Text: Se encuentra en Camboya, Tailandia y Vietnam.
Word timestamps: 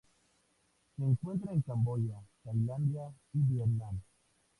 Se 0.97 1.03
encuentra 1.03 1.53
en 1.53 1.61
Camboya, 1.61 2.17
Tailandia 2.43 3.13
y 3.33 3.41
Vietnam. 3.43 4.01